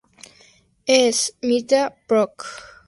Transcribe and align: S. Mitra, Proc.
S. 1.17 1.31
Mitra, 1.43 1.95
Proc. 2.07 2.33